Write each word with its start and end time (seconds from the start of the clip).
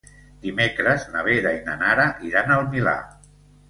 Dimecres 0.45 1.05
na 1.17 1.23
Vera 1.29 1.53
i 1.59 1.63
na 1.69 1.79
Nara 1.85 2.11
iran 2.33 2.59
al 2.61 2.71
Milà. 2.77 3.01